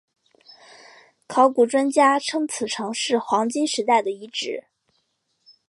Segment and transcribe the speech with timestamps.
[1.27, 4.63] 考古专家称此城是黄帝时代的遗址。